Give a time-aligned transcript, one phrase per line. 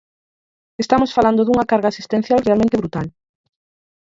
[0.83, 3.07] Estamos falando dunha carga asistencial realmente brutal.